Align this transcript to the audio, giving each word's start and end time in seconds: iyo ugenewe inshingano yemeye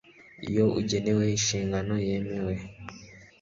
iyo 0.47 0.65
ugenewe 0.79 1.23
inshingano 1.35 1.93
yemeye 2.07 2.63